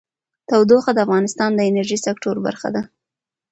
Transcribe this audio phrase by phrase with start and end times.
[0.49, 2.81] تودوخه د افغانستان د انرژۍ سکتور برخه ده.